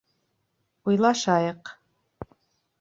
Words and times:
Уйлашайыҡ. 0.87 1.73